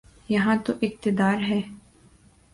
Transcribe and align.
یہاں 0.29 0.55
تو 0.65 0.73
اقتدار 0.81 1.37
ہے۔ 1.49 1.61